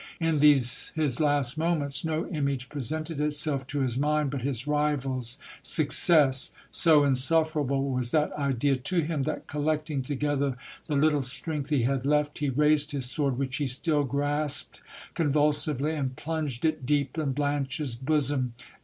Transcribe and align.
In 0.19 0.39
these 0.39 0.93
his 0.95 1.19
last 1.19 1.59
moments, 1.59 2.03
no 2.03 2.27
image 2.29 2.69
presented 2.69 3.21
itself 3.21 3.67
to 3.67 3.81
his 3.81 3.99
mind 3.99 4.31
but 4.31 4.41
his 4.41 4.65
rival's 4.65 5.37
success. 5.61 6.55
So 6.71 7.03
insufferable 7.03 7.87
was 7.91 8.09
that 8.09 8.33
idea 8.33 8.77
to 8.77 9.01
him, 9.01 9.21
that, 9.25 9.45
collecting 9.45 10.01
together 10.01 10.57
the 10.87 10.95
little 10.95 11.21
strength 11.21 11.69
he 11.69 11.83
had 11.83 12.03
left, 12.03 12.39
he 12.39 12.49
raised 12.49 12.93
his 12.93 13.05
sword, 13.05 13.37
which 13.37 13.57
he 13.57 13.67
still 13.67 14.03
grasped 14.03 14.81
convulsively, 15.13 15.93
and 15.93 16.15
plunged 16.15 16.65
it 16.65 16.83
deep 16.87 17.15
in 17.19 17.33
Blanche's 17.33 17.95
bosom. 17.95 18.55